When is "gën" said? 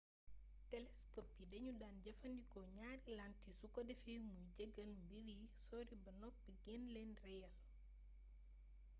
6.63-6.83